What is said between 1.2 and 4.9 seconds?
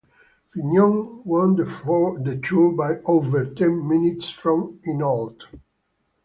won the Tour by over ten minutes from